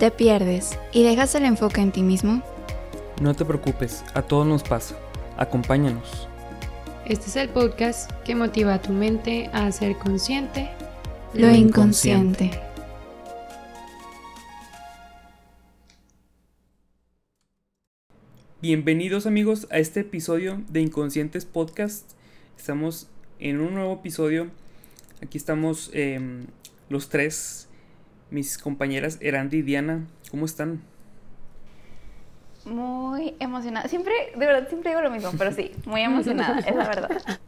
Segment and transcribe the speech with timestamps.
[0.00, 2.42] ¿Te pierdes y dejas el enfoque en ti mismo?
[3.20, 4.96] No te preocupes, a todos nos pasa.
[5.36, 6.26] Acompáñanos.
[7.04, 10.70] Este es el podcast que motiva a tu mente a ser consciente
[11.34, 12.50] Lo inconsciente.
[18.62, 22.12] Bienvenidos amigos a este episodio de Inconscientes Podcast.
[22.56, 23.06] Estamos
[23.38, 24.46] en un nuevo episodio.
[25.22, 26.46] Aquí estamos em,
[26.88, 27.68] los tres,
[28.30, 30.06] mis compañeras Erandi y Diana.
[30.30, 30.80] ¿Cómo están?
[32.64, 33.88] Muy emocionada.
[33.88, 37.38] Siempre, de verdad, siempre digo lo mismo, pero sí, muy emocionada, es la verdad.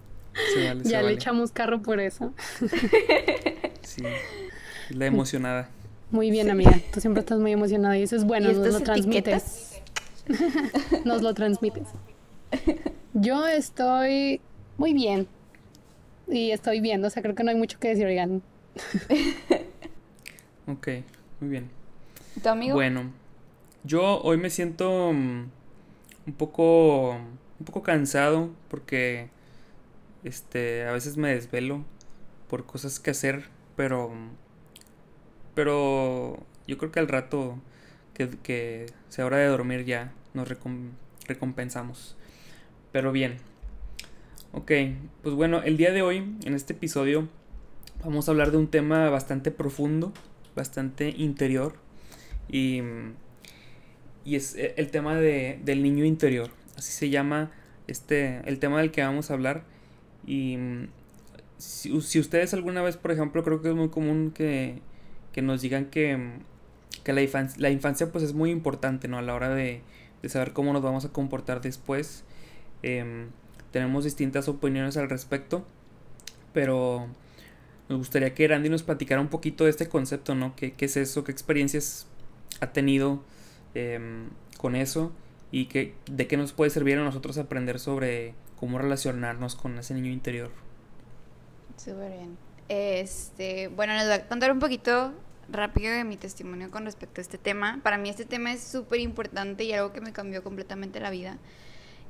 [0.55, 2.33] Se vale, se Ya le echamos carro por eso.
[3.83, 4.02] Sí,
[4.91, 5.69] la emocionada.
[6.10, 6.79] Muy bien, amiga.
[6.93, 9.83] Tú siempre estás muy emocionada y eso es bueno, ¿Y nos lo transmites.
[11.05, 11.88] Nos lo transmites.
[13.12, 14.41] Yo estoy
[14.79, 15.27] muy bien.
[16.29, 18.43] Y estoy bien, o sea, creo que no hay mucho que decir, oigan.
[20.66, 20.89] Ok,
[21.41, 21.71] muy bien.
[22.43, 22.75] ¿Tu amigo?
[22.75, 23.11] Bueno,
[23.84, 25.46] yo hoy me siento mm,
[26.27, 29.29] un poco un poco cansado porque
[30.24, 31.85] este a veces me desvelo
[32.49, 33.46] por cosas que hacer,
[33.77, 34.13] pero
[35.55, 37.57] pero yo creo que al rato
[38.15, 40.90] que, que sea hora de dormir ya nos recom-
[41.27, 42.16] recompensamos.
[42.93, 43.38] Pero bien.
[44.52, 44.71] Ok,
[45.23, 47.29] pues bueno, el día de hoy, en este episodio,
[48.05, 50.13] vamos a hablar de un tema bastante profundo,
[50.55, 51.75] bastante interior.
[52.49, 52.83] Y,
[54.25, 56.51] y es e- el tema de, del niño interior.
[56.77, 57.51] Así se llama
[57.87, 59.65] este, el tema del que vamos a hablar.
[60.27, 60.57] Y
[61.59, 64.81] si, si ustedes alguna vez, por ejemplo, creo que es muy común que,
[65.33, 66.33] que nos digan que,
[67.05, 69.19] que la, infancia, la infancia pues es muy importante, ¿no?
[69.19, 69.83] A la hora de,
[70.23, 72.25] de saber cómo nos vamos a comportar después.
[72.83, 73.28] Em,
[73.71, 75.65] tenemos distintas opiniones al respecto,
[76.53, 77.06] pero
[77.93, 80.56] nos gustaría que Randy nos platicara un poquito de este concepto, ¿no?
[80.56, 81.25] ¿Qué, qué es eso?
[81.25, 82.06] ¿Qué experiencias
[82.60, 83.22] ha tenido
[83.75, 85.12] em, con eso?
[85.50, 89.93] ¿Y qué, de qué nos puede servir a nosotros aprender sobre cómo relacionarnos con ese
[89.93, 90.50] niño interior?
[91.77, 92.39] Súper bien.
[92.71, 95.12] Este, bueno, les voy a contar un poquito
[95.50, 97.81] rápido de mi testimonio con respecto a este tema.
[97.83, 101.37] Para mí este tema es súper importante y algo que me cambió completamente la vida.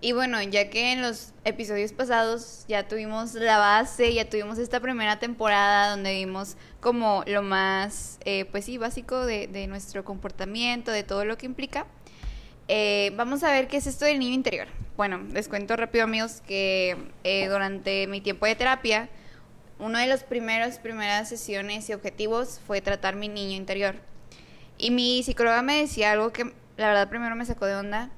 [0.04, 4.80] Y bueno, ya que en los episodios pasados ya tuvimos la base, ya tuvimos esta
[4.80, 10.90] primera temporada donde vimos como lo más, eh, pues sí, básico de, de nuestro comportamiento,
[10.90, 11.86] de todo lo que implica.
[12.66, 14.66] Eh, vamos a ver qué es esto del niño interior.
[14.96, 19.08] Bueno, les cuento rápido amigos que eh, durante mi tiempo de terapia,
[19.78, 23.94] uno de los primeros, primeras sesiones y objetivos fue tratar mi niño interior.
[24.78, 28.10] Y mi psicóloga me decía algo que la verdad primero me sacó de onda.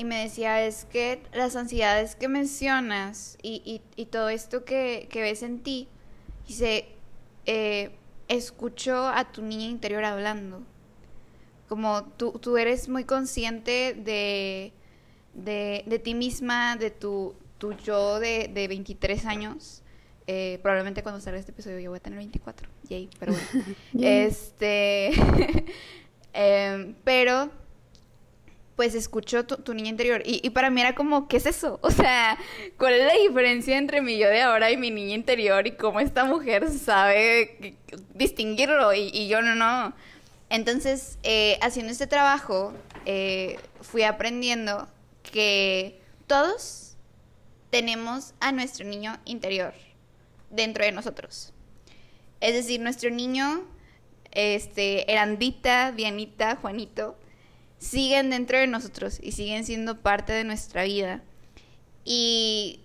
[0.00, 5.08] Y me decía, es que las ansiedades que mencionas y, y- y todo esto que,
[5.10, 5.88] que ves en ti,
[6.48, 6.86] dice,
[7.44, 7.90] eh,
[8.26, 10.62] escucho a tu niño interior hablando.
[11.68, 14.72] Como tú, tú eres muy consciente de,
[15.34, 19.82] de, de ti misma, de tu, tu yo de, de 23 años.
[20.26, 22.70] Eh, probablemente cuando salga este episodio yo voy a tener 24.
[22.88, 23.76] Yay, pero bueno.
[24.00, 25.10] este.
[26.32, 27.50] em, pero.
[28.80, 30.22] Pues escucho tu, tu niña interior.
[30.24, 31.78] Y, para mí era como, ¿qué es eso?
[31.82, 32.38] O sea,
[32.78, 35.66] ¿cuál es la diferencia entre mi yo de ahora y mi niña interior?
[35.66, 37.76] Y cómo esta mujer sabe
[38.14, 38.94] distinguirlo.
[38.94, 39.92] Y, y yo no, no.
[40.48, 42.72] Entonces, eh, haciendo este trabajo,
[43.04, 44.88] eh, fui aprendiendo
[45.30, 46.96] que todos
[47.68, 49.74] tenemos a nuestro niño interior
[50.48, 51.52] dentro de nosotros.
[52.40, 53.62] Es decir, nuestro niño,
[54.30, 57.19] este, Erandita, Dianita, Juanito,
[57.80, 61.22] siguen dentro de nosotros y siguen siendo parte de nuestra vida.
[62.04, 62.80] Y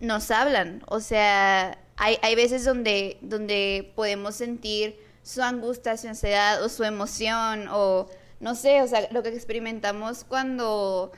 [0.00, 6.62] nos hablan, o sea, hay, hay veces donde, donde podemos sentir su angustia, su ansiedad
[6.64, 8.08] o su emoción o
[8.40, 11.12] no sé, o sea, lo que experimentamos cuando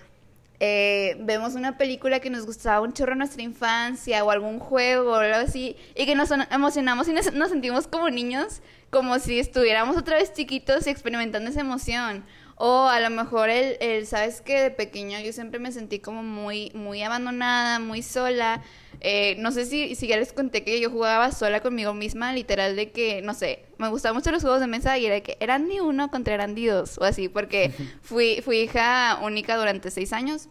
[0.58, 5.12] eh, vemos una película que nos gustaba un chorro en nuestra infancia o algún juego
[5.12, 9.19] o algo así y que nos son- emocionamos y nos, nos sentimos como niños, como
[9.20, 12.25] si estuviéramos otra vez chiquitos y experimentando esa emoción.
[12.64, 16.23] O a lo mejor el, el, sabes que de pequeño yo siempre me sentí como
[16.23, 18.62] muy, muy abandonada, muy sola.
[19.00, 22.76] Eh, no sé si, si ya les conté que yo jugaba sola conmigo misma, literal
[22.76, 25.37] de que, no sé, me gustaban mucho los juegos de mesa y era de que
[25.41, 29.91] eran ni uno contra eran ni dos o así, porque fui, fui hija única durante
[29.91, 30.49] seis años.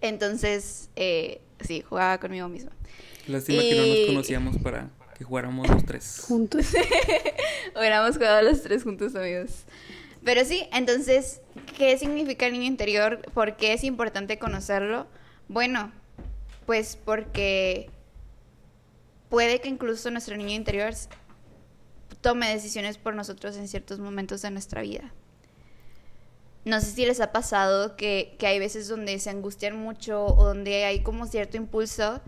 [0.00, 2.72] Entonces, eh, sí, jugaba conmigo misma.
[3.28, 6.24] Lástima que no nos conocíamos para que jugáramos los tres.
[6.26, 6.66] Juntos.
[7.76, 9.66] Hubiéramos jugado los tres juntos, amigos.
[10.24, 11.40] Pero sí, entonces,
[11.76, 13.20] ¿qué significa el niño interior?
[13.32, 15.06] ¿Por qué es importante conocerlo?
[15.48, 15.92] Bueno,
[16.66, 17.90] pues porque
[19.28, 20.94] puede que incluso nuestro niño interior
[22.20, 25.12] tome decisiones por nosotros en ciertos momentos de nuestra vida.
[26.64, 30.44] no sé si les ha pasado que, que hay veces donde se angustian mucho o
[30.44, 32.20] donde hay como cierto impulso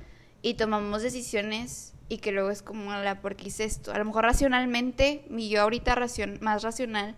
[0.42, 3.92] y tomamos decisiones y que luego es como, la, ¿por qué hice esto?
[3.92, 7.14] A lo mejor racionalmente, mi yo ahorita racion, más racional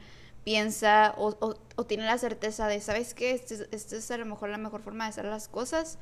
[0.47, 1.55] piensa o,
[1.89, 3.33] tiene la certeza de, ¿sabes qué?
[3.33, 5.99] Esta es, este es a lo mejor la mejor forma de hacer las cosas,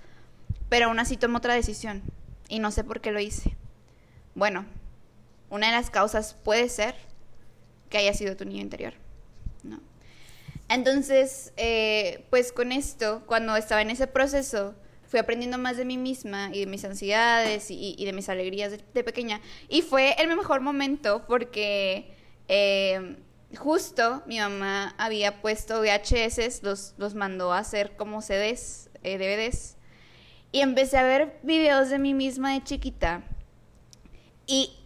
[0.69, 2.03] pero aún así tomo otra decisión
[2.51, 3.57] y no sé por qué lo hice.
[4.35, 4.67] Bueno,
[5.49, 6.95] una de las causas puede ser
[7.89, 8.93] que haya sido tu niño interior,
[9.63, 9.81] ¿no?
[10.69, 14.75] Entonces, eh, pues con esto, cuando estaba en ese proceso,
[15.09, 19.05] fui aprendiendo más de mí misma y de mis ansiedades y, de mis alegrías de,
[19.05, 19.41] pequeña.
[19.71, 22.13] Y fue el mejor momento porque
[22.49, 23.17] eh,
[23.55, 29.77] justo mi mamá había puesto VHS, los, los mandó a hacer como CDs, eh, DVDs.
[30.53, 33.25] Y empecé a ver videos de mí misma de chiquita.
[34.47, 34.84] Y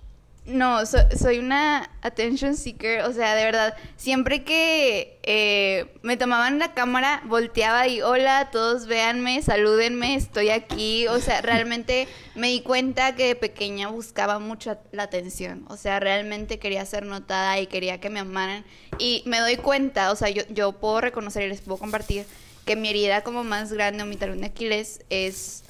[0.49, 6.73] no, soy una attention seeker, o sea, de verdad, siempre que eh, me tomaban la
[6.73, 13.15] cámara, volteaba y hola, todos véanme, salúdenme, estoy aquí, o sea, realmente me di cuenta
[13.15, 18.01] que de pequeña buscaba mucho la atención, o sea, realmente quería ser notada y quería
[18.01, 18.65] que me amaran.
[18.99, 22.25] Y me doy cuenta, o sea, yo, yo puedo reconocer y les puedo compartir
[22.65, 25.63] que mi herida como más grande o mi talón de Aquiles es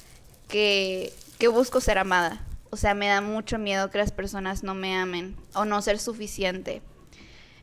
[0.47, 4.73] que, que busco ser amada o sea, me da mucho miedo que las personas no
[4.73, 6.81] me amen o no ser suficiente.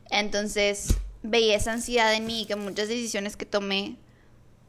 [0.09, 3.95] Entonces, veía esa ansiedad en mí y que muchas decisiones que tomé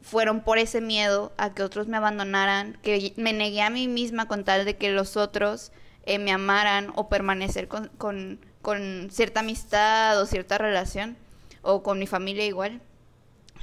[0.01, 4.27] fueron por ese miedo a que otros me abandonaran, que me negué a mí misma
[4.27, 5.71] con tal de que los otros
[6.05, 11.17] eh, me amaran o permanecer con, con, con cierta amistad o cierta relación
[11.61, 12.81] o con mi familia igual.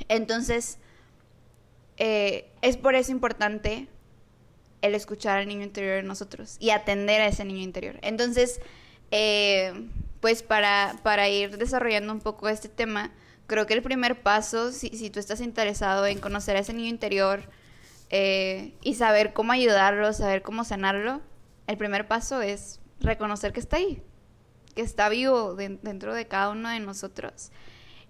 [0.08, 0.78] Entonces,
[1.96, 3.88] eh, es por eso importante
[4.86, 7.98] el escuchar al niño interior en nosotros y atender a ese niño interior.
[8.02, 8.60] Entonces,
[9.10, 9.72] eh,
[10.20, 13.12] pues para, para, ir desarrollando un poco este tema,
[13.46, 16.88] creo que el primer paso, si, si tú estás interesado en conocer a ese niño
[16.88, 17.42] interior
[18.10, 21.20] eh, y saber cómo ayudarlo, saber cómo sanarlo,
[21.66, 24.02] el primer paso es reconocer que está ahí,
[24.74, 27.50] que está vivo dentro de cada uno de nosotros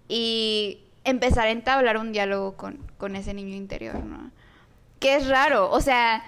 [0.07, 4.31] y empezar a entablar un diálogo con, con ese niño interior, ¿no?
[4.99, 6.23] Que es raro, o sea,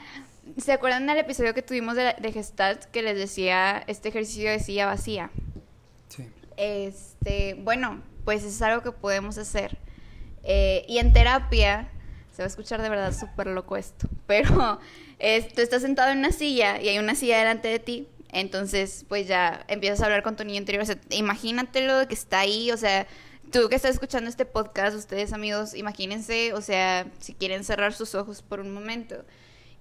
[0.57, 4.59] ¿Se acuerdan del episodio que tuvimos de, de Gestalt que les decía este ejercicio de
[4.59, 5.31] silla vacía?
[6.09, 6.27] Sí.
[6.57, 9.77] Este, bueno, pues es algo que podemos hacer.
[10.43, 11.89] Eh, y en terapia,
[12.31, 14.79] se va a escuchar de verdad súper loco esto, pero
[15.55, 19.27] tú estás sentado en una silla y hay una silla delante de ti, entonces pues
[19.27, 22.77] ya empiezas a hablar con tu niño interior, o sea, imagínatelo que está ahí, o
[22.77, 23.07] sea,
[23.51, 28.15] tú que estás escuchando este podcast, ustedes amigos, imagínense, o sea, si quieren cerrar sus
[28.15, 29.25] ojos por un momento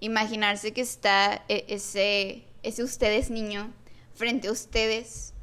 [0.00, 3.72] imaginarse que está e, ese, ese ustedes niño
[4.14, 5.34] frente a ustedes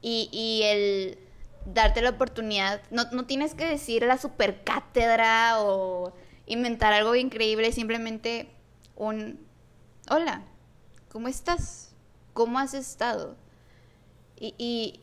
[0.00, 1.18] y, y el
[1.66, 6.12] darte la oportunidad, no, no tienes que decir la super cátedra o
[6.46, 8.50] inventar algo increíble, simplemente
[8.96, 9.40] un
[10.10, 10.42] hola,
[11.08, 11.94] ¿cómo estás?
[12.34, 13.36] ¿Cómo has estado?
[14.38, 15.00] Y, y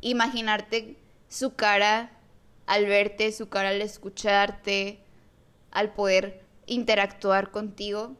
[0.00, 0.96] imaginarte
[1.28, 2.10] su cara
[2.66, 4.98] al verte, su cara al escucharte,
[5.70, 8.16] al poder interactuar contigo.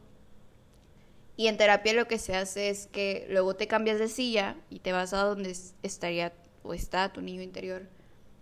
[1.37, 4.79] Y en terapia lo que se hace es que luego te cambias de silla y
[4.79, 6.33] te vas a donde estaría
[6.63, 7.87] o está tu niño interior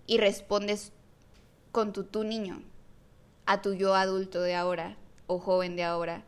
[0.06, 0.92] y respondes
[1.72, 2.62] con tu tu niño
[3.46, 6.24] a tu yo adulto de ahora o joven de ahora.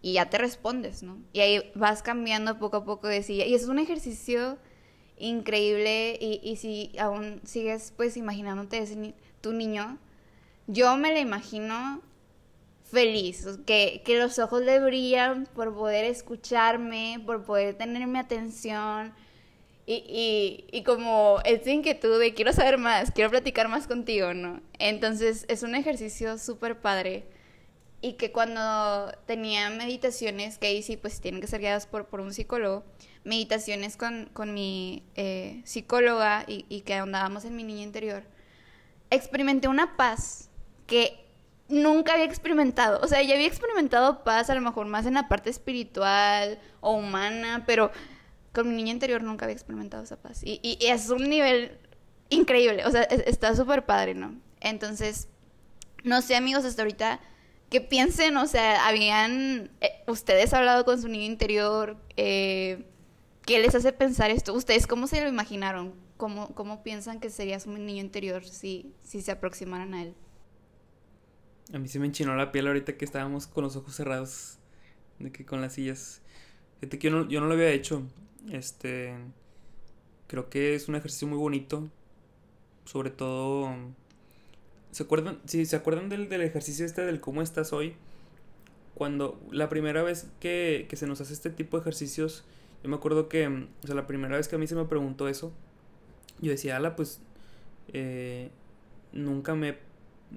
[0.00, 1.18] Y ya te respondes, ¿no?
[1.32, 3.46] Y ahí vas cambiando poco a poco de silla.
[3.46, 4.58] Y es un ejercicio
[5.16, 9.98] increíble y, si aún sigues pues imaginándote ese, tu niño,
[10.66, 12.00] yo me lo imagino
[12.92, 19.14] feliz, que, que los ojos le brillan por poder escucharme, por poder tener mi atención
[19.86, 19.94] y,
[20.70, 24.60] y, y como esa inquietud de quiero saber más, quiero platicar más contigo, ¿no?
[24.78, 27.24] Entonces es un ejercicio súper padre
[28.02, 32.20] y que cuando tenía meditaciones, que ahí sí pues tienen que ser guiadas por, por
[32.20, 32.84] un psicólogo,
[33.24, 38.24] meditaciones con, con mi eh, psicóloga y, y que andábamos en mi niña interior,
[39.10, 40.50] experimenté una paz
[40.86, 41.21] que
[41.72, 43.00] nunca había experimentado.
[43.02, 46.92] O sea, ya había experimentado paz, a lo mejor más en la parte espiritual o
[46.92, 47.90] humana, pero
[48.52, 50.42] con mi niña interior nunca había experimentado esa paz.
[50.44, 51.78] Y, y, es un nivel
[52.28, 52.84] increíble.
[52.84, 54.38] O sea, está súper padre, ¿no?
[54.60, 55.28] Entonces,
[56.04, 57.20] no sé, amigos, hasta ahorita,
[57.70, 58.36] ¿qué piensen?
[58.36, 61.96] O sea, ¿habían eh, ustedes hablado con su niño interior?
[62.16, 62.84] Eh,
[63.46, 64.52] ¿Qué les hace pensar esto?
[64.52, 65.94] ¿Ustedes cómo se lo imaginaron?
[66.18, 70.14] ¿Cómo, cómo piensan que sería su niño interior si, si se aproximaran a él?
[71.72, 74.58] A mí se me enchinó la piel ahorita que estábamos con los ojos cerrados.
[75.18, 76.20] De que con las sillas.
[76.80, 78.02] Fíjate que yo no, yo no lo había hecho.
[78.50, 79.14] Este.
[80.26, 81.88] Creo que es un ejercicio muy bonito.
[82.84, 83.70] Sobre todo.
[84.90, 85.40] ¿Se acuerdan?
[85.46, 87.94] Sí, ¿se acuerdan del, del ejercicio este del cómo estás hoy?
[88.94, 92.44] Cuando la primera vez que, que se nos hace este tipo de ejercicios,
[92.82, 95.28] yo me acuerdo que, o sea, la primera vez que a mí se me preguntó
[95.28, 95.50] eso,
[96.40, 97.20] yo decía, ala, pues,
[97.92, 98.50] eh,
[99.12, 99.78] nunca me,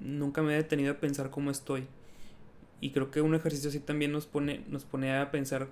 [0.02, 1.86] nunca me he detenido a pensar cómo estoy.
[2.80, 5.68] Y creo que un ejercicio así también nos pone, nos pone a pensar,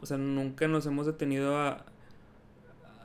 [0.00, 1.84] o sea, nunca nos hemos detenido a,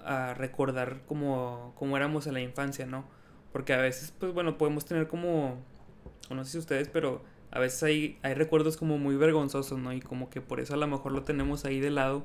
[0.06, 3.06] a recordar cómo, cómo éramos en la infancia, ¿no?
[3.52, 5.58] Porque a veces, pues bueno, podemos tener como,
[6.30, 9.92] no sé si ustedes, pero a veces hay, hay recuerdos como muy vergonzosos, ¿no?
[9.94, 12.24] Y como que por eso a lo mejor lo tenemos ahí de lado.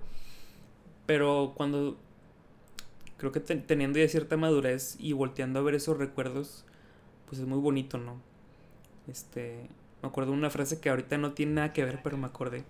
[1.07, 1.99] Pero cuando
[3.17, 6.65] creo que teniendo ya cierta madurez y volteando a ver esos recuerdos,
[7.27, 8.21] pues es muy bonito, ¿no?
[9.09, 9.69] Este,
[10.03, 12.65] me acuerdo una frase que ahorita no tiene nada que ver, pero me acordé.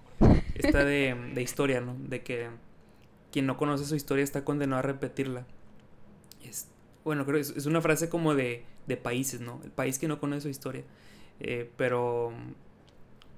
[0.55, 1.97] Esta de, de historia, ¿no?
[1.99, 2.49] De que
[3.33, 5.47] quien no conoce su historia está condenado a repetirla.
[6.45, 6.69] Es,
[7.05, 9.61] bueno, creo que es, una frase como de, de, países, ¿no?
[9.65, 10.85] El país que no conoce su historia.
[11.41, 12.33] Eh, pero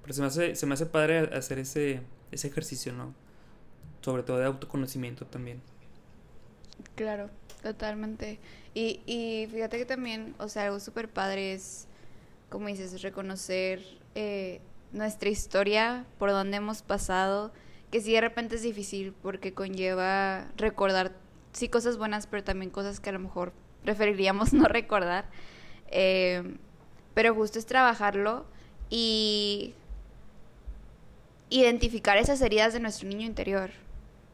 [0.08, 2.00] pero se, me hace, se me hace padre hacer ese,
[2.32, 3.12] ese ejercicio, ¿no?
[4.00, 5.60] Sobre todo de autoconocimiento también.
[6.94, 7.28] Claro,
[7.62, 8.38] totalmente.
[8.72, 11.88] Y, y fíjate que también, o sea, algo súper padre es,
[12.48, 13.82] como dices, reconocer
[14.14, 14.60] eh,
[14.92, 17.52] nuestra historia, por dónde hemos pasado,
[17.90, 21.12] que sí de repente es difícil porque conlleva recordar,
[21.52, 23.52] sí, cosas buenas, pero también cosas que a lo mejor
[23.84, 25.26] preferiríamos no recordar.
[25.90, 26.56] Eh,
[27.14, 28.44] pero justo es trabajarlo
[28.90, 29.74] y
[31.50, 33.70] identificar esas heridas de nuestro niño interior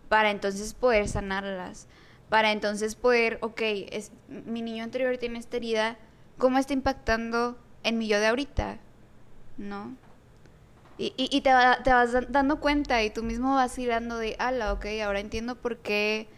[0.08, 1.86] para entonces poder sanarlas,
[2.28, 5.96] para entonces poder, ok, es, mi niño interior tiene esta herida,
[6.38, 8.78] ¿cómo está impactando en mi yo de ahorita?
[9.56, 9.94] ¿No?
[10.96, 11.50] Y, y, te,
[11.82, 15.78] te, vas dando cuenta y tú mismo vas dando de, ala, ok, ahora entiendo por
[15.78, 16.28] qué,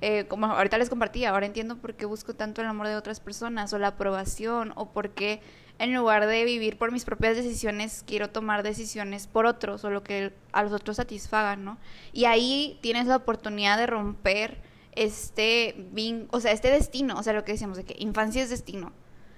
[0.00, 3.18] eh, como ahorita les compartí, ahora entiendo por qué busco tanto el amor de otras
[3.18, 5.40] personas o la aprobación o por qué
[5.78, 10.04] en lugar de vivir por mis propias decisiones, quiero tomar decisiones por otros o lo
[10.04, 11.78] que a los otros satisfagan, ¿no?
[12.12, 14.58] Y ahí tienes la oportunidad de romper
[14.92, 15.88] este,
[16.30, 18.92] o sea, este destino, o sea, lo que decíamos de que infancia es destino.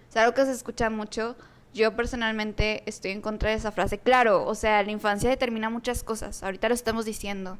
[0.08, 1.36] O sea, algo que se escucha mucho.
[1.76, 3.98] Yo personalmente estoy en contra de esa frase.
[3.98, 6.42] Claro, o sea, la infancia determina muchas cosas.
[6.42, 7.58] Ahorita lo estamos diciendo.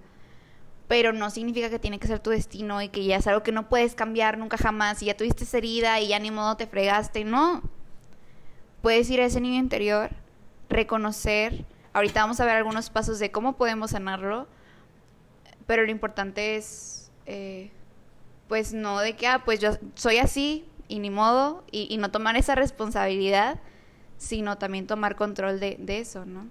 [0.88, 3.52] Pero no significa que tiene que ser tu destino y que ya es algo que
[3.52, 5.02] no puedes cambiar nunca jamás.
[5.02, 7.24] Y ya tuviste herida y ya ni modo te fregaste.
[7.24, 7.62] No
[8.86, 10.10] puedes ir a ese niño interior,
[10.68, 11.64] reconocer.
[11.92, 14.46] Ahorita vamos a ver algunos pasos de cómo podemos sanarlo,
[15.66, 17.70] pero lo importante es, eh,
[18.48, 22.36] pues no de que, ah, pues yo soy así y ni modo, y, no tomar
[22.36, 23.58] esa responsabilidad,
[24.18, 26.46] sino también tomar control de, de eso, ¿no?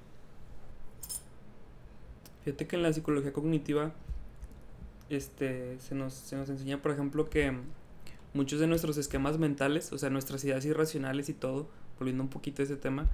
[2.44, 3.92] Fíjate que en la psicología cognitiva
[5.10, 7.54] este, se, nos, se nos enseña, por ejemplo, que
[8.34, 11.68] muchos de nuestros esquemas mentales, o sea, nuestras ideas irracionales y todo,
[11.98, 13.08] volviendo un poquito a ese tema,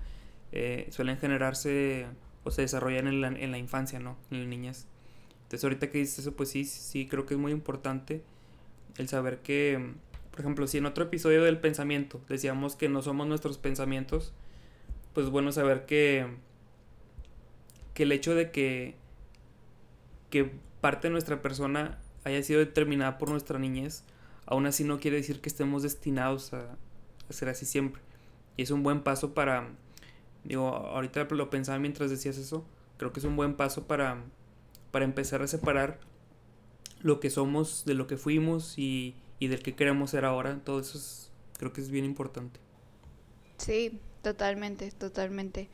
[0.51, 2.07] eh, suelen generarse
[2.43, 4.17] o se desarrollan en la, en la infancia, ¿no?
[4.31, 4.87] En la niñez.
[5.43, 8.23] Entonces ahorita que dices eso, pues sí, sí, creo que es muy importante
[8.97, 9.93] el saber que,
[10.31, 14.33] por ejemplo, si en otro episodio del pensamiento decíamos que no somos nuestros pensamientos,
[15.13, 16.27] pues bueno saber que,
[17.93, 18.95] que el hecho de que,
[20.29, 24.03] que parte de nuestra persona haya sido determinada por nuestra niñez,
[24.45, 26.77] aún así no quiere decir que estemos destinados a,
[27.29, 28.01] ser así siempre.
[28.57, 29.69] Y es un buen paso para,
[30.43, 32.65] digo, ahorita lo pensaba mientras decías eso,
[32.97, 34.21] creo que es un buen paso para,
[34.91, 35.99] para empezar a separar
[37.01, 40.59] lo que somos de lo que fuimos y, y del que queremos ser ahora.
[40.63, 42.59] Todo eso es, creo que es bien importante.
[43.57, 45.69] Sí, totalmente, totalmente.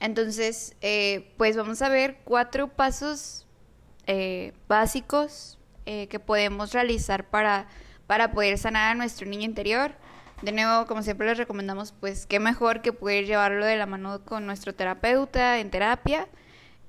[0.00, 3.46] Entonces, eh, pues vamos a ver cuatro pasos
[4.06, 7.68] eh, básicos eh, que podemos realizar para,
[8.06, 9.94] para poder sanar a nuestro niño interior.
[10.42, 14.24] De nuevo, como siempre les recomendamos, pues qué mejor que poder llevarlo de la mano
[14.24, 16.28] con nuestro terapeuta en terapia.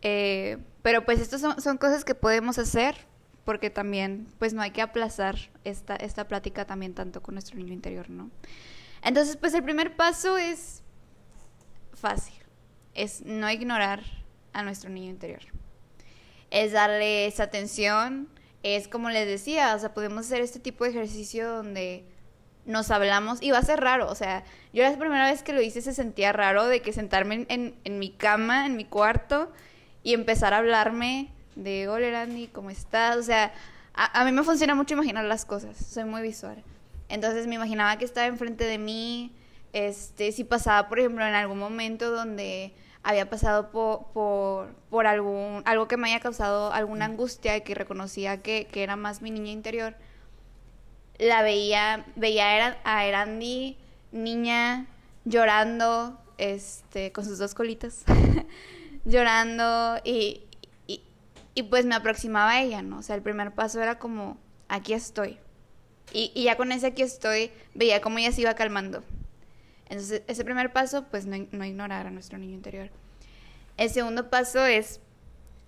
[0.04, 2.96] Eh, pero pues estas son, cosas que podemos hacer
[3.46, 7.74] porque también pues no hay que aplazar esta, esta plática también tanto con nuestro niño
[7.74, 8.30] interior, ¿no?
[9.02, 10.83] Entonces pues el primer paso es
[12.94, 14.02] es no ignorar
[14.54, 15.42] a nuestro niño interior.
[16.52, 18.30] Es darle esa atención,
[18.62, 22.06] es como les decía, o sea, podemos hacer este tipo de ejercicio donde
[22.66, 25.62] nos hablamos y va a ser raro, o sea, yo la primera vez que lo
[25.62, 29.52] hice se sentía raro de que sentarme en, en, mi cama, en mi cuarto
[30.02, 33.18] y empezar a hablarme de, hola Randy, ¿cómo estás?
[33.18, 33.52] O sea,
[33.94, 36.64] a, a, mí me funciona mucho imaginar las cosas, soy muy visual.
[37.10, 39.34] Entonces me imaginaba que estaba enfrente de mí,
[39.74, 45.62] este, si pasaba, por ejemplo, en algún momento donde había pasado por, por, por algún,
[45.66, 49.32] algo que me haya causado alguna angustia y que reconocía que, que era más mi
[49.32, 49.96] niña interior,
[51.18, 53.78] la veía, veía a Erandi,
[54.12, 54.88] niña,
[55.26, 58.04] llorando, este, con sus dos colitas,
[59.06, 60.44] llorando y,
[60.88, 61.02] y,
[61.56, 63.00] y, pues me aproximaba a ella, ¿no?
[63.00, 64.38] O sea, el primer paso era como,
[64.70, 65.38] aquí estoy.
[66.12, 69.04] Y, y ya con ese aquí estoy, veía cómo ella se iba calmando.
[69.90, 72.90] Entonces, ese primer paso, pues no, no ignorar a nuestro niño interior.
[73.78, 75.00] El segundo paso es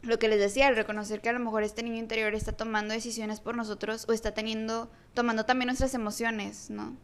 [0.06, 2.94] lo que les decía, el reconocer que a lo mejor este niño interior está tomando
[2.94, 6.96] decisiones por nosotros o está teniendo, tomando también nuestras emociones, ¿no?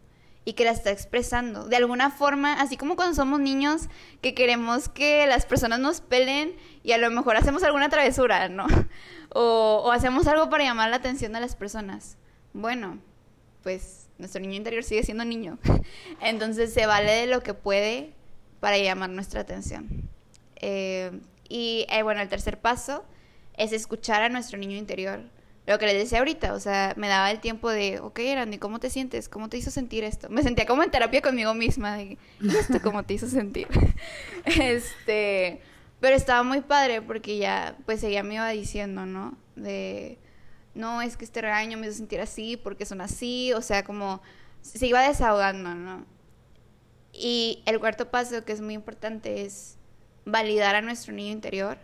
[0.45, 1.67] Y que la está expresando.
[1.67, 3.89] De alguna forma, así como cuando somos niños,
[4.21, 6.53] que queremos que las personas nos pelen
[6.83, 8.67] y a lo mejor hacemos alguna travesura, ¿no?
[9.33, 12.17] O, o hacemos algo para llamar la atención de las personas.
[12.51, 12.99] Bueno,
[13.63, 15.59] pues nuestro niño interior sigue siendo niño.
[16.21, 18.13] Entonces se vale de lo que puede
[18.61, 20.09] para llamar nuestra atención.
[20.55, 21.11] Eh,
[21.49, 23.03] y eh, bueno, el tercer paso
[23.57, 25.21] es escuchar a nuestro niño interior.
[25.67, 28.79] Lo que les decía ahorita, o sea, me daba el tiempo de, ok, Randy, ¿cómo
[28.79, 29.29] te sientes?
[29.29, 30.29] ¿Cómo te hizo sentir esto?
[30.29, 33.67] Me sentía como en terapia conmigo misma, de, ¿y esto cómo te hizo sentir?
[34.45, 35.61] este,
[35.99, 39.37] pero estaba muy padre porque ya, pues ella me iba diciendo, ¿no?
[39.55, 40.17] De,
[40.73, 44.21] no, es que este regaño me hizo sentir así porque son así, o sea, como
[44.61, 46.05] se iba desahogando, ¿no?
[47.13, 49.77] Y el cuarto paso, que es muy importante, es
[50.25, 51.77] validar a nuestro niño interior.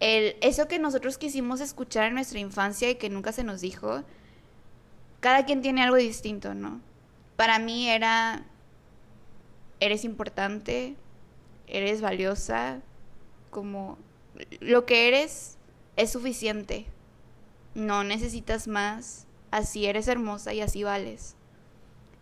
[0.00, 4.02] El, eso que nosotros quisimos escuchar en nuestra infancia y que nunca se nos dijo,
[5.20, 6.80] cada quien tiene algo distinto, ¿no?
[7.36, 8.44] Para mí era,
[9.80, 10.96] eres importante,
[11.66, 12.80] eres valiosa,
[13.50, 13.98] como
[14.60, 15.56] lo que eres
[15.96, 16.86] es suficiente,
[17.76, 21.36] no necesitas más, así eres hermosa y así vales.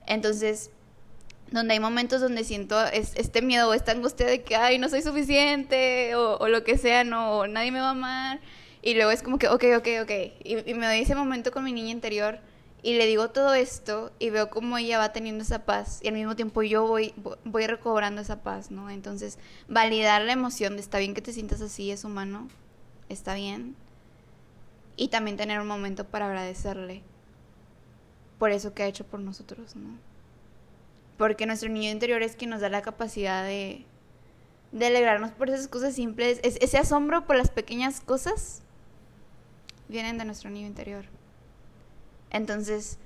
[0.07, 0.71] Entonces,
[1.51, 5.03] donde hay momentos donde siento este miedo o esta angustia de que, ay, no soy
[5.03, 8.41] suficiente o, lo que sea, no, nadie me va a amar.
[8.83, 10.11] Y luego es como que, ok, ok, ok.
[10.43, 12.41] Y, y, me doy ese momento con mi niña interior
[12.83, 16.15] y le digo todo esto y veo cómo ella va teniendo esa paz y al
[16.15, 18.91] mismo tiempo yo voy, voy recobrando esa paz, ¿no?
[18.91, 19.39] Entonces,
[19.69, 22.49] validar la emoción de está bien que te sientas así, es humano,
[23.09, 23.77] está bien.
[24.97, 27.03] Y también tener un momento para agradecerle
[28.39, 29.99] por eso que ha hecho por nosotros, ¿no?
[31.17, 33.85] Porque nuestro niño interior es quien nos da la capacidad de,
[34.73, 36.41] de alegrarnos por esas cosas simples.
[36.43, 38.63] Es, ese asombro por las pequeñas cosas
[39.89, 41.05] vienen de nuestro niño interior.
[42.31, 42.99] Entonces,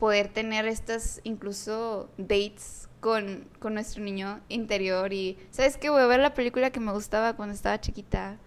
[0.00, 5.90] poder tener estas incluso dates con, con nuestro niño interior y, ¿sabes qué?
[5.90, 8.38] Voy a ver la película que me gustaba cuando estaba chiquita.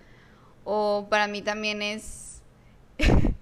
[0.64, 2.42] O para mí también es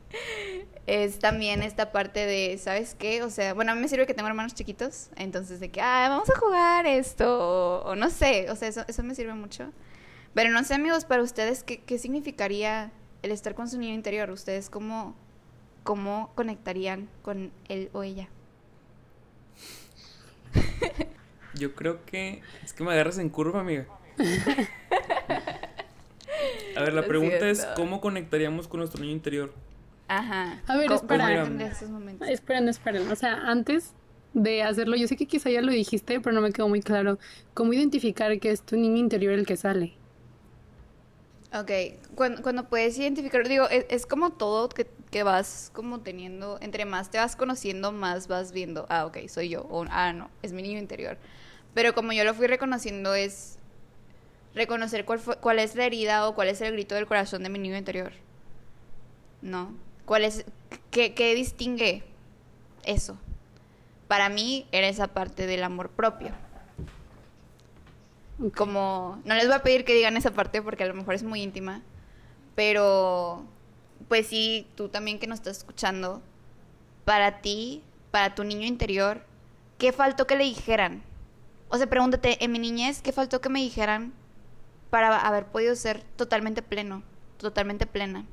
[0.87, 3.23] es también esta parte de, ¿sabes qué?
[3.23, 6.07] O sea, bueno, a mí me sirve que tengo hermanos chiquitos, entonces de que, ah,
[6.09, 9.71] vamos a jugar esto, o, no sé, o sea, eso, eso, me sirve mucho.
[10.33, 14.31] Pero no sé, amigos, para ustedes, ¿qué, ¿qué, significaría el estar con su niño interior?
[14.31, 15.15] ¿Ustedes cómo,
[15.83, 18.29] cómo conectarían con él o ella?
[21.55, 23.87] Yo creo que es que me agarras en curva, amiga.
[26.75, 29.53] A ver, la pregunta es, ¿cómo conectaríamos con nuestro niño interior?
[30.07, 30.61] Ajá.
[30.67, 31.47] A ver, espera.
[32.27, 33.09] Esperen, esperen.
[33.09, 33.93] O sea, antes
[34.33, 37.17] de hacerlo, yo sé que quizá ya lo dijiste, pero no me quedó muy claro.
[37.53, 39.93] ¿Cómo identificar que es tu niño interior el que sale?
[41.53, 41.71] Ok,
[42.15, 47.11] cuando, cuando puedes identificar, digo, es, como todo que, que, vas como teniendo, entre más
[47.11, 50.61] te vas conociendo, más vas viendo, ah, ok, soy yo, o ah, no, es mi
[50.61, 51.17] niño interior.
[51.73, 53.59] Pero como yo lo fui reconociendo, es
[54.55, 57.49] reconocer cuál, fue, cuál es la herida o cuál es el grito del corazón de
[57.49, 58.11] mi niño interior.
[59.41, 59.73] ¿No?
[60.05, 60.45] ¿Cuál es,
[60.89, 62.03] qué, qué distingue
[62.83, 63.17] eso?
[64.07, 66.31] Para mí era esa parte del amor propio.
[68.55, 71.23] Como, no les voy a pedir que digan esa parte porque a lo mejor es
[71.23, 71.81] muy íntima,
[72.55, 73.45] pero
[74.07, 76.21] pues sí, tú también que nos estás escuchando,
[77.05, 79.23] para ti, para tu niño interior,
[79.77, 81.03] ¿qué faltó que le dijeran?
[81.69, 84.11] O sea, pregúntate, en mi niñez, ¿qué faltó que me dijeran
[84.91, 87.01] para haber podido ser totalmente pleno,
[87.37, 88.27] totalmente plena?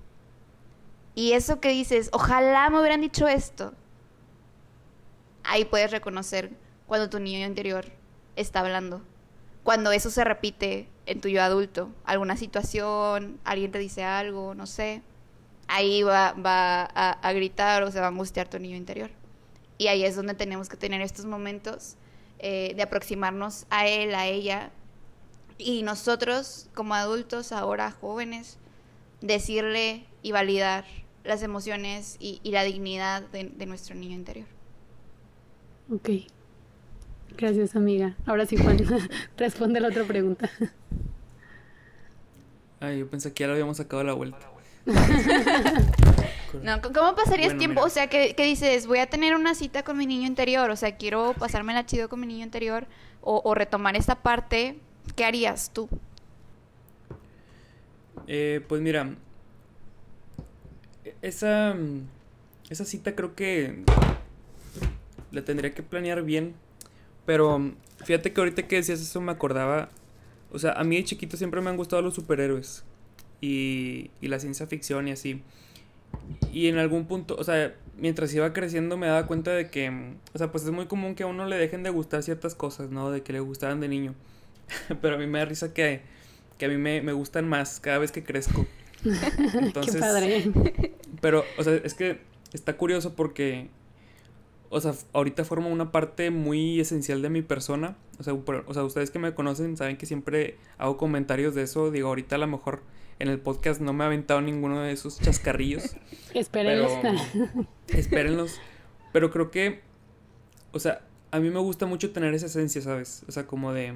[1.14, 3.72] Y eso que dices, ojalá me hubieran dicho esto.
[5.42, 6.50] Ahí puedes reconocer
[6.86, 7.86] cuando tu niño interior
[8.36, 9.02] está hablando.
[9.64, 11.90] Cuando eso se repite en tu yo adulto.
[12.04, 15.02] Alguna situación, alguien te dice algo, no sé.
[15.66, 19.10] Ahí va, va a, gritar o se va a angustiar tu niño interior.
[19.76, 21.96] Y ahí es donde tenemos que tener estos momentos
[22.38, 24.70] eh, de aproximarnos a él, a ella.
[25.58, 28.58] Y nosotros, como adultos, ahora jóvenes,
[29.20, 30.84] decirle y validar
[31.24, 34.46] las emociones y, la dignidad de, nuestro niño interior.
[35.92, 36.10] Ok.
[37.36, 38.16] Gracias, amiga.
[38.24, 38.78] Ahora sí, Juan,
[39.36, 40.48] responde la otra pregunta.
[42.80, 44.38] Ay, yo pensé que ya lo habíamos sacado la vuelta.
[46.62, 47.80] No, ¿cómo pasarías Bueno, tiempo?
[47.80, 47.84] mira.
[47.84, 50.76] O sea, que, que dices, voy a tener una cita con mi niño interior, o
[50.76, 52.86] sea, quiero pasármela chido con mi niño interior,
[53.20, 54.80] o, o retomar esta parte,
[55.14, 55.88] ¿qué harías tú?
[58.26, 59.14] Eh, pues mira,
[61.22, 61.74] esa,
[62.68, 63.84] esa cita creo que
[65.32, 66.54] la tendría que planear bien,
[67.26, 67.72] pero
[68.04, 69.88] fíjate que ahorita que decías eso me acordaba,
[70.50, 72.84] o sea, a mí de chiquito siempre me han gustado los superhéroes
[73.40, 75.42] y, y la ciencia ficción y así.
[76.52, 80.38] Y en algún punto, o sea, mientras iba creciendo me daba cuenta de que, o
[80.38, 83.10] sea, pues es muy común que a uno le dejen de gustar ciertas cosas, ¿no?
[83.10, 84.14] De que le gustaban de niño.
[85.00, 86.02] Pero a mí me da risa que,
[86.58, 88.66] que a mí me, me gustan más cada vez que crezco.
[89.54, 90.52] Entonces, Qué padre.
[91.20, 92.20] pero, o sea, es que
[92.52, 93.68] está curioso porque,
[94.70, 97.96] o sea, ahorita forma una parte muy esencial de mi persona.
[98.18, 101.62] O sea, por- o sea, ustedes que me conocen saben que siempre hago comentarios de
[101.62, 101.90] eso.
[101.92, 102.82] Digo, ahorita a lo mejor
[103.20, 105.96] en el podcast no me ha aventado ninguno de esos chascarrillos.
[106.34, 106.90] Espérenlos.
[107.88, 108.60] Espérenlos.
[109.12, 109.80] Pero creo que,
[110.72, 113.22] o sea, a mí me gusta mucho tener esa esencia, ¿sabes?
[113.28, 113.94] O sea, como de,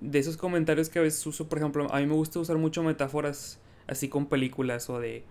[0.00, 2.82] de esos comentarios que a veces uso, por ejemplo, a mí me gusta usar mucho
[2.82, 5.24] metáforas así con películas o de,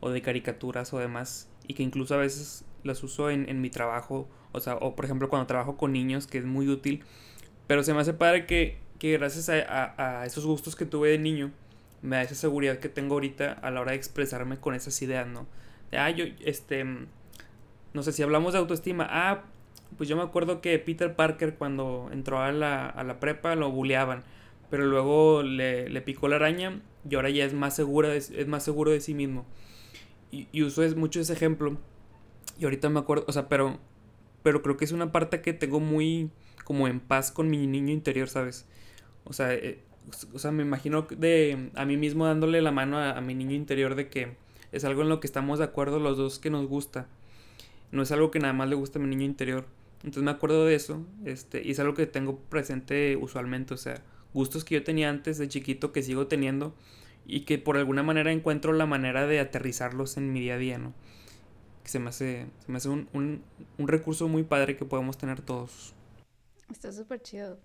[0.00, 1.48] o de caricaturas o demás.
[1.68, 4.28] Y que incluso a veces las uso en, en mi trabajo.
[4.52, 7.02] O sea, o por ejemplo cuando trabajo con niños, que es muy útil.
[7.66, 11.10] Pero se me hace padre que, que gracias a, a- a esos gustos que tuve
[11.10, 11.52] de niño,
[12.02, 15.26] me da esa seguridad que tengo ahorita a la hora de expresarme con esas ideas,
[15.26, 15.46] ¿no?
[15.90, 16.84] De, ah, yo, este,
[17.94, 19.44] no sé, si hablamos de autoestima, ah,
[19.96, 23.70] pues yo me acuerdo que Peter Parker cuando entró a la, a la prepa lo
[23.70, 24.24] buleaban,
[24.70, 28.46] pero luego le, le picó la araña y ahora ya es más, segura de- es
[28.48, 29.46] más seguro de sí mismo.
[30.30, 31.78] Y, y uso es, mucho ese ejemplo
[32.58, 33.78] y ahorita me acuerdo, o sea, pero,
[34.42, 36.30] pero creo que es una parte que tengo muy
[36.64, 38.66] como en paz con mi niño interior, ¿sabes?
[39.24, 39.82] O sea, eh,
[40.34, 43.54] o sea, me imagino de a mí mismo dándole la mano a, a mi niño
[43.54, 44.36] interior de que
[44.72, 47.08] es algo en lo que estamos de acuerdo los dos que nos gusta.
[47.92, 49.66] No es algo que nada más le gusta a mi niño interior.
[50.02, 54.02] Entonces me acuerdo de eso, este, y es algo que tengo presente usualmente, o sea,
[54.34, 56.74] gustos que yo tenía antes de chiquito que sigo teniendo
[57.24, 60.78] y que por alguna manera encuentro la manera de aterrizarlos en mi día a día,
[60.78, 60.92] ¿no?
[61.84, 63.42] Que se me hace, se me hace un, un,
[63.78, 65.94] un recurso muy padre que podemos tener todos.
[66.70, 67.60] Está súper chido.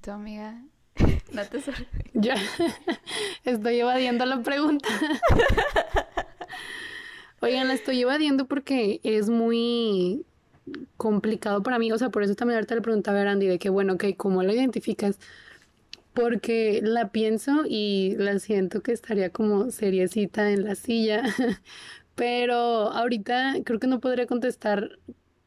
[0.00, 0.64] Tu amiga,
[1.32, 1.58] no te
[3.44, 4.88] estoy evadiendo la pregunta.
[7.40, 10.24] Oigan, la estoy evadiendo porque es muy
[10.96, 11.92] complicado para mí.
[11.92, 14.42] O sea, por eso también ahorita le preguntaba a Randy de que, bueno, ok, ¿cómo
[14.42, 15.18] lo identificas?
[16.14, 21.22] Porque la pienso y la siento que estaría como seriecita en la silla.
[22.16, 22.56] Pero
[22.90, 24.98] ahorita creo que no podría contestar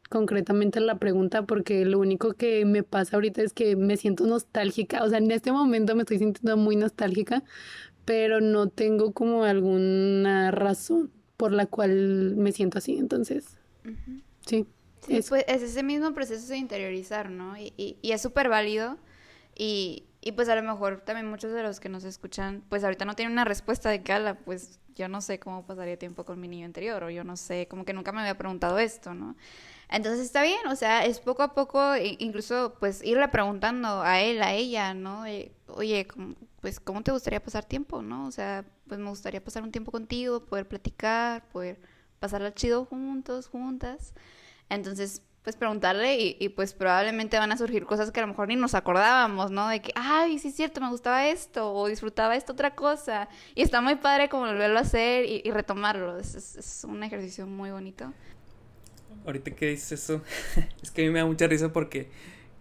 [0.09, 5.03] concretamente la pregunta porque lo único que me pasa ahorita es que me siento nostálgica.
[5.03, 7.43] O sea, en este momento me estoy sintiendo muy nostálgica,
[8.05, 12.99] pero no tengo como alguna razón por la cual me siento así.
[12.99, 13.57] Entonces,
[14.45, 14.67] sí.
[15.07, 17.57] Pues es ese mismo proceso de interiorizar, ¿no?
[17.57, 18.99] Y, y, y es súper válido.
[19.55, 23.05] Y, y pues a lo mejor también muchos de los que nos escuchan, pues ahorita
[23.05, 26.47] no tienen una respuesta de cala, pues yo no sé cómo pasaría tiempo con mi
[26.47, 29.35] niño interior, o yo no sé, como que nunca me había preguntado esto, ¿no?
[29.91, 34.41] Entonces está bien, o sea, es poco a poco, incluso pues irle preguntando a él,
[34.41, 35.23] a ella, ¿no?
[35.67, 38.27] Oye, ¿cómo- pues ¿cómo te gustaría pasar tiempo, no?
[38.27, 41.79] O sea, pues me gustaría pasar un tiempo contigo, poder platicar, poder
[42.19, 44.13] pasarla chido juntos, juntas.
[44.69, 48.47] Entonces, pues preguntarle y, y, pues probablemente van a surgir cosas que a lo mejor
[48.47, 49.67] ni nos acordábamos, ¿no?
[49.69, 53.27] De que, ay, sí es cierto, me gustaba esto o disfrutaba esta otra cosa.
[53.55, 56.17] Y está muy padre como volverlo a hacer y, retomarlo.
[56.19, 58.13] Es- es un ejercicio muy bonito.
[59.25, 60.21] Ahorita que dices eso,
[60.81, 62.09] es que a mí me da mucha risa porque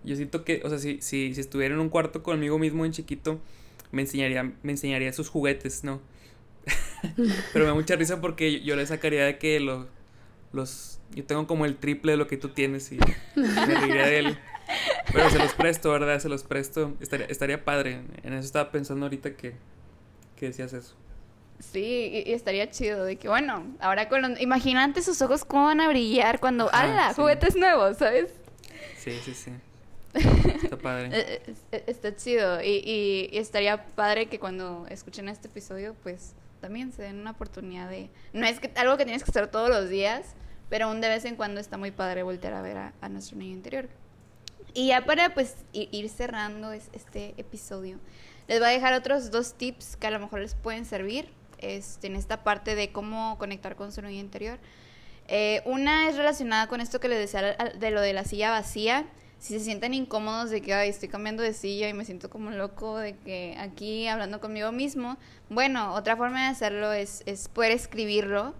[0.04, 2.92] yo siento que, o sea, si, si, si estuviera en un cuarto conmigo mismo en
[2.92, 3.40] chiquito,
[3.92, 6.00] me enseñaría, me enseñaría sus juguetes, ¿no?
[7.52, 9.86] Pero me da mucha risa porque yo, le sacaría de que los,
[10.52, 12.98] los, yo tengo como el triple de lo que tú tienes y
[13.36, 14.38] me reiría de él.
[15.12, 16.20] Pero se los presto, ¿verdad?
[16.20, 16.96] Se los presto.
[17.00, 18.02] Estaría, estaría padre.
[18.22, 19.54] En eso estaba pensando ahorita que,
[20.36, 20.94] que decías eso.
[21.60, 24.40] Sí, y, y estaría chido de que, bueno, ahora con los...
[24.40, 26.68] Imagínate sus ojos cómo van a brillar cuando...
[26.72, 27.10] ¡Hala!
[27.10, 27.20] sí.
[27.20, 28.32] Juguetes nuevos, ¿sabes?
[28.98, 29.50] Sí, sí, sí.
[30.64, 31.08] Está padre.
[31.12, 32.60] Eh, eh, eh, Está chido.
[32.62, 37.30] Y, y- y estaría padre que cuando escuchen este episodio, pues también se den una
[37.32, 38.10] oportunidad de.
[38.32, 40.34] No es que algo que tienes que hacer todos los días,
[40.68, 43.36] pero aún de vez en cuando está muy padre voltear a ver a, a nuestro
[43.38, 43.88] niño interior.
[44.74, 47.98] Y ya para pues ir cerrando es- este episodio,
[48.48, 51.28] les voy a dejar otros dos tips que a lo mejor les pueden servir
[51.60, 54.58] este, en esta parte de cómo conectar con su niño interior.
[55.28, 59.06] Eh, una es relacionada con esto que les decía de lo de la silla vacía.
[59.38, 62.50] si se sienten incómodos de que Ay, estoy cambiando de silla y me siento como
[62.50, 65.16] loco de que aquí hablando conmigo mismo,
[65.48, 67.22] bueno, otra forma de hacerlo es,
[67.54, 68.54] poder escribirlo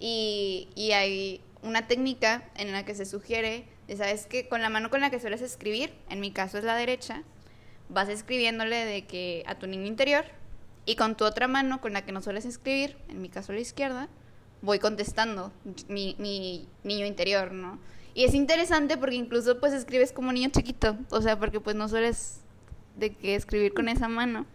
[0.00, 3.64] y, y hay una técnica en la que se sugiere,
[3.96, 6.76] sabes que con la mano con la que sueles escribir, en mi caso es la
[6.76, 7.22] derecha,
[7.88, 10.24] vas escribiéndole de que a tu niño interior
[10.86, 13.60] y con tu otra mano con la que no sueles escribir, en mi caso la
[13.60, 14.08] izquierda,
[14.62, 15.52] voy contestando
[15.88, 17.78] mi, mi niño interior, ¿no?
[18.14, 21.86] Y es interesante porque incluso pues escribes como niño chiquito, o sea, porque pues no
[21.86, 22.40] sueles
[22.96, 24.46] de que escribir con esa mano.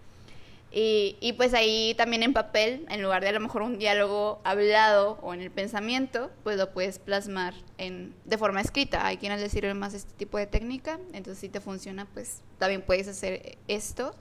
[0.73, 4.39] Y, y, pues ahí también en papel, en lugar de a lo mejor un diálogo
[4.45, 9.05] hablado o en el pensamiento, pues lo puedes plasmar en, de forma escrita.
[9.05, 12.81] Hay quienes les sirve más este tipo de técnica, entonces si te funciona, pues también
[12.81, 14.15] puedes hacer esto.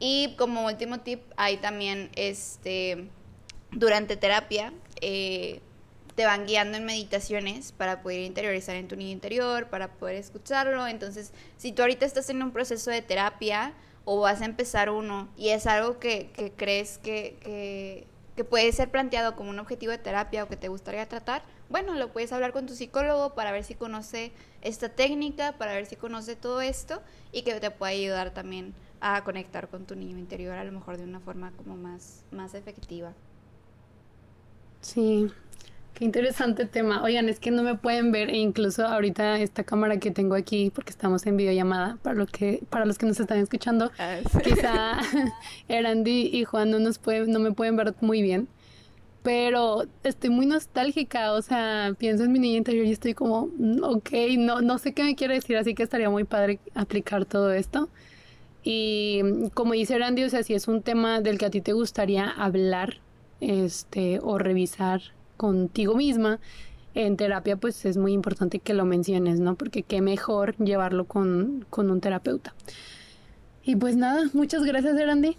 [0.00, 3.08] Y como último tip, hay también este,
[3.70, 5.60] durante terapia, eh,
[6.14, 10.86] te van guiando en meditaciones para poder interiorizar en tu niño interior, para poder escucharlo.
[10.86, 13.74] Entonces, si tú ahorita estás en un proceso de terapia
[14.06, 18.72] o vas a empezar uno y es algo que, que crees que, que, que, puede
[18.72, 22.32] ser planteado como un objetivo de terapia o que te gustaría tratar, bueno, lo puedes
[22.32, 24.32] hablar con tu psicólogo para ver si conoce
[24.62, 29.24] esta técnica, para ver si conoce todo esto y que te pueda ayudar también a
[29.24, 33.12] conectar con tu niño interior a lo mejor de una forma como más, más efectiva.
[34.80, 35.30] Sí,
[35.94, 37.02] Qué interesante tema.
[37.02, 40.70] Oigan, es que no me pueden ver e incluso ahorita esta cámara que tengo aquí,
[40.70, 44.98] porque estamos en videollamada, para lo que, para los que nos están escuchando, ah, quizá
[45.68, 48.48] Erandi y Juan no nos pueden, no me pueden ver muy bien.
[49.22, 53.82] Pero estoy muy nostálgica, o sea, pienso en mi niña interior y estoy como, mm,
[53.82, 57.52] ok, no, no sé qué me quiere decir, así que estaría muy padre aplicar todo
[57.52, 57.90] esto.
[58.62, 59.22] Y
[59.54, 62.28] como dice Randy, o sea, si es un tema del que a ti te gustaría
[62.28, 62.98] hablar,
[63.40, 65.00] este, o revisar
[65.36, 66.38] contigo misma,
[66.94, 69.54] en terapia pues es muy importante que lo menciones, ¿no?
[69.54, 72.54] Porque qué mejor llevarlo con, con un terapeuta.
[73.64, 75.36] Y pues nada, muchas gracias Erandi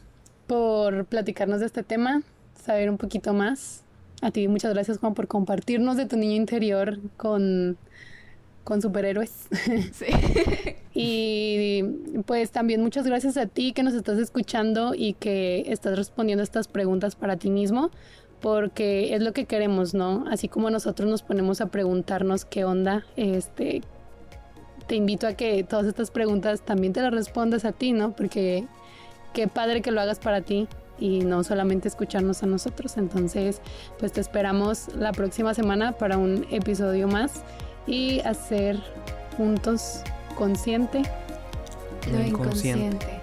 [0.47, 2.23] por platicarnos de este tema,
[2.55, 3.83] saber un poquito más.
[4.21, 7.77] A ti muchas gracias Juan por compartirnos de tu niño interior con,
[8.63, 9.47] con superhéroes.
[9.93, 10.05] Sí.
[10.93, 11.83] y
[12.25, 16.67] pues también muchas gracias a ti que nos estás escuchando y que estás respondiendo estas
[16.67, 17.91] preguntas para ti mismo
[18.41, 20.25] porque es lo que queremos, ¿no?
[20.29, 23.81] Así como nosotros nos ponemos a preguntarnos qué onda, este,
[24.87, 28.13] te invito a que todas estas preguntas también te las respondas a ti, ¿no?
[28.15, 28.65] Porque
[29.33, 30.67] qué padre que lo hagas para ti
[30.99, 32.97] y no solamente escucharnos a nosotros.
[32.97, 33.61] Entonces,
[33.99, 37.43] pues te esperamos la próxima semana para un episodio más
[37.87, 38.77] y hacer
[39.37, 40.01] juntos
[40.35, 41.03] consciente
[42.11, 43.20] lo inconsciente.